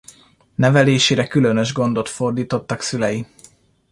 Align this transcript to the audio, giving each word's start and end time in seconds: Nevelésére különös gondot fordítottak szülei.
Nevelésére 0.55 1.27
különös 1.27 1.73
gondot 1.73 2.09
fordítottak 2.09 2.81
szülei. 2.81 3.25